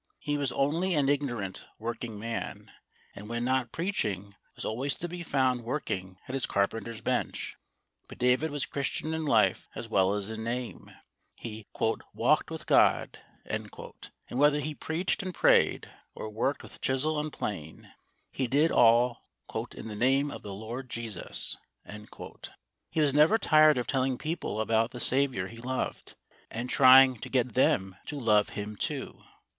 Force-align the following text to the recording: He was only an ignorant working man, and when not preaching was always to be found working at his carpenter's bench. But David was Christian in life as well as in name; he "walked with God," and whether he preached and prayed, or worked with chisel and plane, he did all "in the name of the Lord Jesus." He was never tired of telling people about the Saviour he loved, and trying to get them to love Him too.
He 0.17 0.35
was 0.35 0.51
only 0.53 0.95
an 0.95 1.09
ignorant 1.09 1.67
working 1.77 2.17
man, 2.17 2.71
and 3.13 3.29
when 3.29 3.45
not 3.45 3.71
preaching 3.71 4.33
was 4.55 4.65
always 4.65 4.95
to 4.95 5.07
be 5.07 5.21
found 5.21 5.63
working 5.63 6.17
at 6.27 6.33
his 6.33 6.47
carpenter's 6.47 7.01
bench. 7.01 7.55
But 8.07 8.17
David 8.17 8.49
was 8.49 8.65
Christian 8.65 9.13
in 9.13 9.25
life 9.25 9.69
as 9.75 9.89
well 9.89 10.15
as 10.15 10.31
in 10.31 10.43
name; 10.43 10.89
he 11.35 11.67
"walked 12.15 12.49
with 12.49 12.65
God," 12.65 13.19
and 13.45 13.69
whether 14.31 14.59
he 14.59 14.73
preached 14.73 15.21
and 15.21 15.35
prayed, 15.35 15.91
or 16.15 16.31
worked 16.31 16.63
with 16.63 16.81
chisel 16.81 17.19
and 17.19 17.31
plane, 17.31 17.93
he 18.31 18.47
did 18.47 18.71
all 18.71 19.21
"in 19.75 19.87
the 19.87 19.95
name 19.95 20.31
of 20.31 20.41
the 20.41 20.51
Lord 20.51 20.89
Jesus." 20.89 21.57
He 22.91 23.01
was 23.01 23.13
never 23.13 23.37
tired 23.37 23.77
of 23.77 23.85
telling 23.85 24.17
people 24.17 24.61
about 24.61 24.93
the 24.93 24.99
Saviour 24.99 25.45
he 25.45 25.57
loved, 25.57 26.15
and 26.49 26.71
trying 26.71 27.19
to 27.19 27.29
get 27.29 27.53
them 27.53 27.95
to 28.07 28.17
love 28.19 28.49
Him 28.57 28.75
too. 28.75 29.21